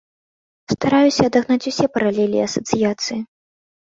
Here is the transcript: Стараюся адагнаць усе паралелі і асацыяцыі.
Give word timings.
Стараюся 0.73 1.23
адагнаць 1.29 1.67
усе 1.73 1.85
паралелі 1.97 2.37
і 2.39 2.43
асацыяцыі. 2.47 3.21